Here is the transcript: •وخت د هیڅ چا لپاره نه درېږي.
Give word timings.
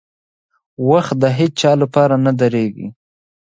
•وخت 0.89 1.15
د 1.23 1.25
هیڅ 1.37 1.51
چا 1.61 1.71
لپاره 1.81 2.15
نه 2.25 2.31
درېږي. 2.39 2.87